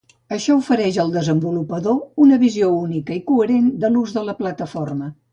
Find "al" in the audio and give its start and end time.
1.01-1.11